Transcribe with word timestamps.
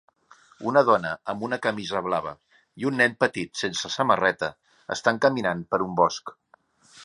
Una 0.69 0.81
dona 0.87 1.11
amb 1.33 1.43
una 1.47 1.59
camisa 1.65 2.01
blava 2.07 2.33
i 2.83 2.89
un 2.91 2.97
nen 3.03 3.15
petit 3.25 3.61
sense 3.65 3.93
samarreta 3.99 4.53
estan 4.99 5.23
caminant 5.27 5.65
per 5.75 5.85
un 5.89 5.97
bosc. 6.05 6.37